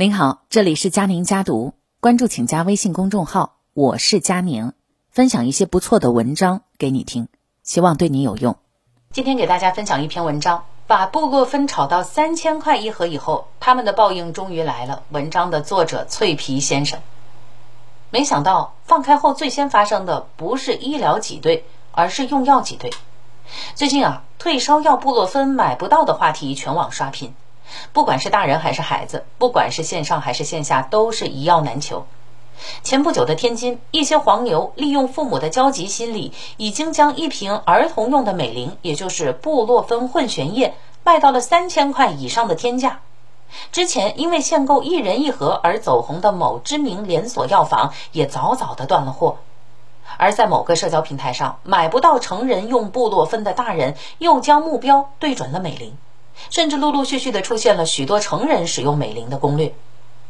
[0.00, 4.72] 您好，这里是佳宁家读，关注请加微信公众号，我是佳宁，
[5.10, 7.26] 分享一些不错的文章给你听，
[7.64, 8.54] 希望对你有用。
[9.10, 15.02] 今天给大家分享一篇文章，把布洛芬炒到三千块一盒以后，他们的报应终于来了。
[15.10, 17.00] 文章的作者脆皮先生，
[18.10, 22.92] 没想到放开后最先发生的不是医疗挤兑，而是用药挤兑。
[23.74, 27.34] 最近啊，退烧药布洛芬买不到的话题全网刷屏。
[27.92, 32.06] 不管是大人还是孩子，不管是线上还是线下，都是一药难求。
[32.82, 40.74] 前不久的天津，一些黄牛利用父母的焦急心理，已经将一瓶儿童用的美林，也就是布洛芬混悬液，
[41.04, 43.00] 卖到了三千块以上的天价。
[43.70, 49.36] 之前因为限购一人一盒而走红的某知名连锁药房，也早早的断了货。
[50.16, 55.96] 而在某个社交平台上，买不到成人用布洛芬的大人，又将目标对准了美林。
[56.50, 59.74] 甚至陆陆续续的出现了许多成人使用美林的攻略。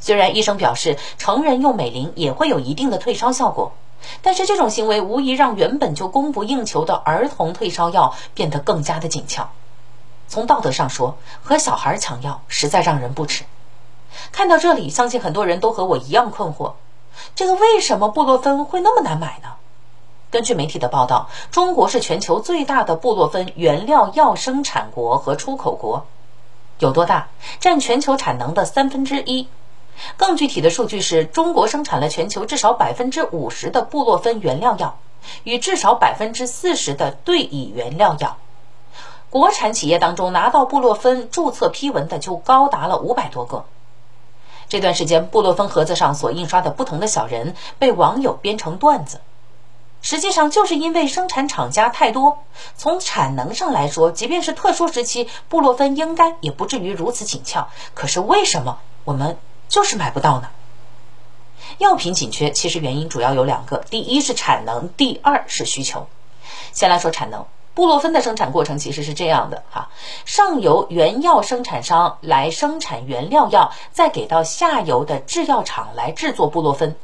[0.00, 3.72] 虽然医生表示成人用美林也会有一定的退烧效果，
[4.20, 9.50] 但是这种行为无疑让原本就供不应求的儿童退烧药变得更加的紧俏。
[10.26, 13.44] 从道德上说，和小孩抢药实在让人不齿。
[14.32, 16.72] 看到这里，相信很多人都和我一样困惑：
[17.34, 19.50] 这个为什么布洛芬会那么难买呢？
[20.32, 26.06] 根据媒体的报道，中国是全球最大的布洛芬原料药生产国和出口国，
[26.78, 27.28] 有多大？
[27.60, 29.46] 占全球产能的三分之一。
[30.16, 34.96] 更具体的数据是中国生产了全球至少百分之五十的布洛芬原料药，
[35.44, 38.38] 与至少百分之四十的对乙原料药。
[39.28, 43.66] 国产企业当中拿到布洛芬注册批文的就高达了五百多个。
[44.70, 49.20] 这段时间，布洛芬盒子上所印刷的不同的小人被网友编成段子。
[50.02, 52.42] 实际上就是因为生产厂家太多，
[52.76, 57.68] 从产能上来说，即便是特殊时期，布洛芬应该也不至于如此紧俏。
[57.94, 60.48] 可是为什么我们就是买不到呢？
[61.78, 66.08] 药品紧缺，其实原因主要有两个：第一是产能，第二是需求。
[66.72, 69.88] 先来说产能，布洛芬的生产过程其实是这样的哈：
[70.24, 76.96] 上游原药生产商来生产原料药，再给到下游的制药厂来制作布洛芬。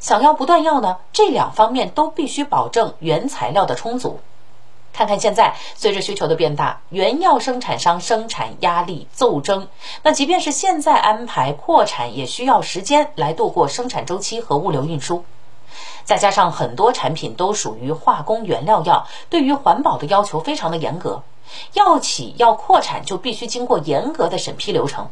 [0.00, 4.20] 想要不断药呢，这两方面都必须保证原材料的充足。
[4.92, 9.68] 看看现在，随着需求的变大，原药生产商生产压力骤增。
[10.02, 15.24] 那即便是现在安排扩产，也需要时间来度过生产周期和物流运输。
[16.04, 21.22] 再加上很多产品都属于化工原料药，对于环保的要求非常的严格。
[21.72, 25.08] 药企要扩产，就必须经过严格的审批流程。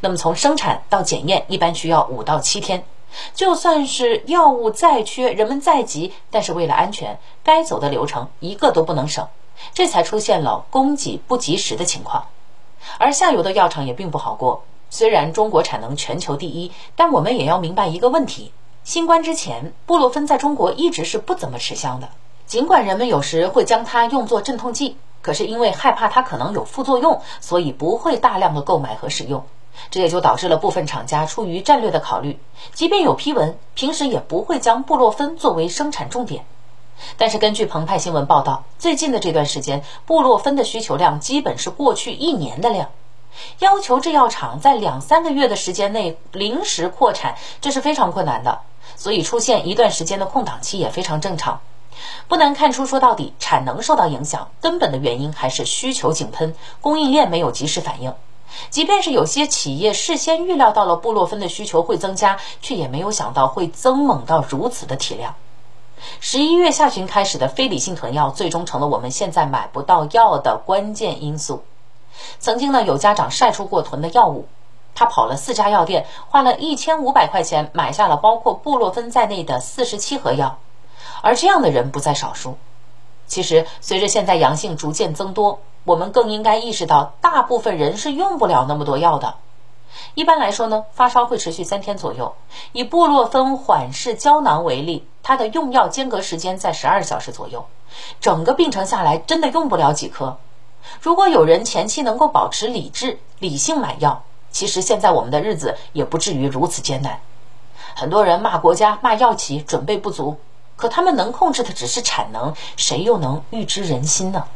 [0.00, 2.84] 那么从生产到检验，一般需要五到七天。
[3.34, 9.28] 就算是药物再缺，人们再急，但是为了安全，该走的流程一个都不能省，
[9.74, 12.26] 这才出现了供给不及时的情况。
[12.98, 18.52] 而下游的药厂也并不好过，虽然中国产能全球第一，但我们也要明白一个问题：
[18.84, 22.08] 新冠之前，布洛芬在中国一直是不怎么吃香的。
[22.46, 29.44] 尽管人们有时会将它用作镇痛剂，可是因为害怕它可能有副作用，所以不会大量的购买和使用。
[29.90, 32.38] 这也就导致了部分厂家出于战略的考虑，
[32.72, 36.44] 即便有批文，平时也不会将布洛芬作为生产重点。
[37.16, 42.90] 但是根据澎湃新闻报道，最近的这段时间，布洛芬的需求量基本是过去一年的量，
[43.60, 48.60] 要求制药厂在两三个月的时间内临时扩产，这是非常困难的。
[48.96, 51.60] 所以出现一段时间的空档期也非常正常。
[52.28, 58.12] 不难看出，说到底，产能受到影响，根本的原因还是需求井喷，供应链没有及时反应。
[58.70, 65.34] 即便是有些企业事先预料到了布洛芬的需求会增加，却也没有想到会增猛到如此的体量。
[66.20, 71.62] 十一月下旬开始的非理性囤药，最终成了我们现在买不到药的关键因素。
[72.38, 74.46] 曾经呢，有家长晒出过囤的药物，
[74.94, 80.58] 他跑了四家药店，花了一千五百块钱买下了包括布洛芬在内的四十七盒药，
[81.22, 82.56] 而这样的人不在少数。
[83.30, 85.60] 其实，随着现在阳性逐渐增多。
[85.84, 89.36] 我们更应该意识到，大部分人是用不了那么多药的。
[90.14, 92.34] 一般来说呢，发烧会持续三天左右。
[92.72, 97.64] 以布洛芬缓释胶囊为例，它的用药间隔时间在十二小时左右，
[98.20, 100.36] 整个病程下来真的用不了几颗。
[101.00, 107.20] 如果有人前期能够保持理智、理性买药，其实现在我们的日子也不至于如此艰难。
[107.94, 110.36] 很多人骂国家、骂药企准备不足，
[110.80, 114.46] 可他们能控制的只是产能，谁又能预知人心呢？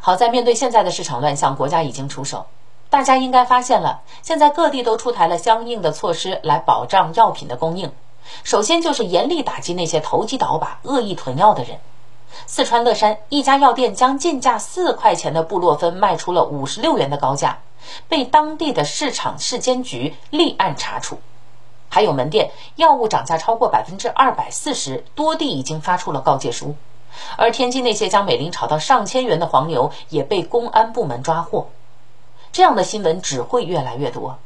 [0.00, 2.46] 好在面对现在的市场乱象，国家已经出手。
[2.90, 7.92] 大家应该发现了，现在各地都出台了相应的措施来保障药品的供应。
[8.42, 11.78] 首先就是严厉打击那些投机倒把、恶意囤药的人。
[12.46, 17.60] 四川乐山一家药店将进价四块钱的布洛芬卖出了五十六元的高价，
[18.08, 21.20] 被当地的市场市监局立案查处。
[21.88, 26.76] 还有门店药物涨价超过百分之二百四十，多地已经发出了告诫书。
[27.36, 31.68] 而天津那些将美林炒到上千元的黄牛也被公安部门抓获。
[32.52, 34.38] 这样的新闻只会越来越多，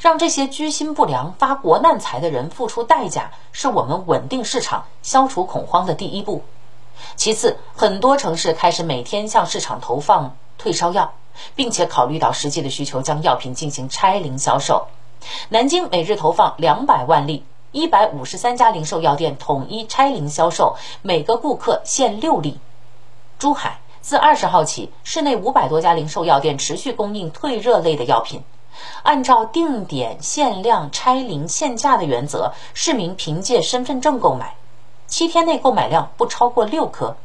[0.00, 6.42] 让这些居心不良、发国难财的人付出代价，是我们稳定市场、消除恐慌的第一步。
[7.16, 11.12] 其次，很多城市开始每天向市场投放退烧药，
[11.54, 14.88] 并且考虑到实际的需求，将药品进行拆零销售。
[15.48, 22.58] 南京每日投放两百万粒，一百五十三家零售药店统一拆零销售，每个顾客限六粒。
[23.38, 28.42] 珠海自二十号起，市内五百多家零售药店持续供应退热类的药品，
[29.02, 34.54] 按照定点、限量、拆零、限价的原则，市民凭借身份证购买。
[35.06, 37.16] 七天内购买量不超过六颗，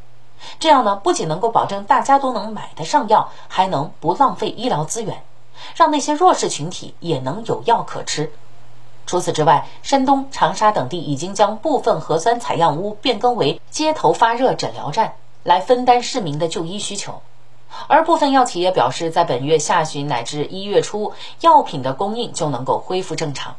[0.60, 5.24] 这样呢，不仅能够保证大家都能买得上药，还能不浪费医疗资源，
[5.76, 8.32] 让那些弱势群体也能有药可吃。
[9.06, 17.22] 除此之外，山东、长沙等地已经将部分核酸采样屋变更为街头发热诊疗站，来分担市民的就医需求。
[17.88, 23.56] 而部分药企业表示，在本月下旬乃至一月初，药品的供应就能够恢复正常。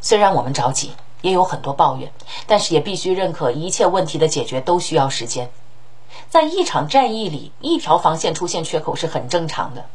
[0.00, 0.92] 虽然我们着急。
[1.20, 2.12] 也有很多抱怨，
[2.46, 5.50] 但是也必须认可，一切问题的解决都需要时间。
[6.30, 9.86] 在一场战役里，一条防线出现缺口是很正常的。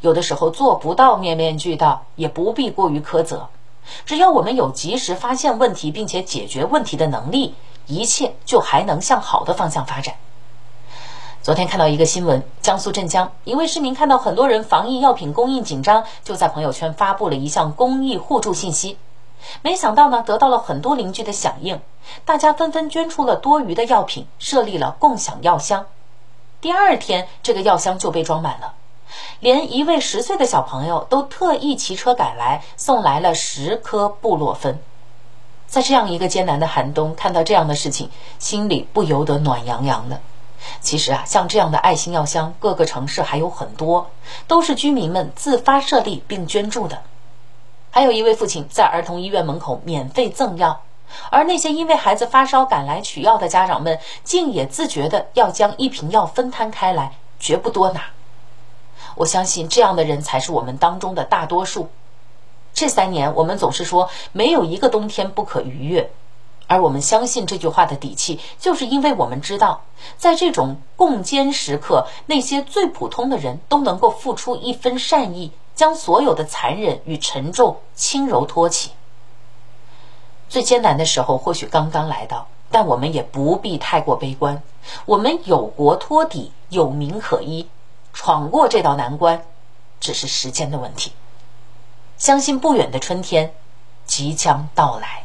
[0.00, 3.48] 有的时候做不到面面俱到，也不必过于苛责。
[4.04, 7.54] 只要我们有及时发现问题并且解决问题的能力，
[7.86, 10.16] 一切就还能向好的方向发展。
[11.40, 18.98] 昨天看到一个新闻，江苏镇江一位市民看到很多人防疫药品供应紧张，就在朋友圈发布了一项公益互助信息。
[19.62, 21.80] 没想到呢，得到了很多邻居的响应，
[22.26, 25.86] 大家纷纷捐出了多余的药品，设立了共享药箱。
[26.60, 28.74] 第二天，这个药箱就被装满了，
[29.40, 34.78] 连一位十岁的小朋友都特意骑车赶来，送来了十颗布洛芬。
[35.66, 40.20] 在这样一个艰难的寒冬，看到这样的事情，心里不由得暖洋洋的。
[40.80, 44.10] 其实啊，像这样的爱心药箱，各个城市还有很多，
[44.46, 47.02] 都是居民们自发设立并捐助的。
[47.90, 50.82] 还有一位父亲在儿童医院门口免费赠药，
[51.30, 58.02] 而那些因为孩子发烧赶来取药的家长们，竟也自觉的要将一瓶药分摊开来，绝不多拿。
[59.18, 61.88] 我相信这样的人才是我们当中的大多数。
[62.72, 66.10] 这三年，我们总是说没有一个冬天不可逾越，
[66.68, 69.82] 而我们相信这句话的底气，就是因为我们知道，
[70.16, 75.52] 在这种共艰时刻，那些最普通的人都能够付出一分善意。
[75.74, 78.90] 将所有的残忍与沉重轻柔托起。
[80.48, 84.60] 最艰难的时候或许刚刚来到，但我们也不必太过悲观。
[85.06, 87.68] 我们有国托底，有民可依，
[88.12, 89.42] 闯过这道难关，
[90.00, 91.12] 只是时间的问题。
[92.16, 93.54] 相信不远的春天
[94.06, 95.22] 即将到来。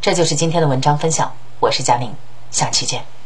[0.00, 2.14] 这就是今天的文章分享，我是佳宁，
[2.50, 3.19] 下期见。